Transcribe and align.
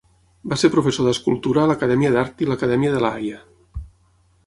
Va 0.53 0.57
ser 0.61 0.71
professor 0.75 1.07
d'escultura 1.09 1.63
a 1.65 1.67
l'Acadèmia 1.73 2.13
d'Art 2.17 2.43
i 2.47 2.51
l'Acadèmia 2.53 2.95
de 2.97 3.07
La 3.07 3.15
Haia. 3.19 3.43